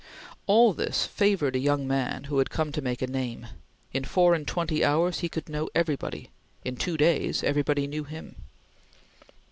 All 0.47 0.73
this 0.73 1.05
favored 1.05 1.55
a 1.55 1.59
young 1.59 1.85
man 1.87 2.23
who 2.23 2.39
had 2.39 2.49
come 2.49 2.71
to 2.71 2.81
make 2.81 3.03
a 3.03 3.05
name. 3.05 3.45
In 3.93 4.03
four 4.03 4.33
and 4.33 4.47
twenty 4.47 4.83
hours 4.83 5.19
he 5.19 5.29
could 5.29 5.47
know 5.47 5.69
everybody; 5.75 6.31
in 6.65 6.75
two 6.75 6.97
days 6.97 7.43
everybody 7.43 7.85
knew 7.85 8.05
him. 8.05 8.35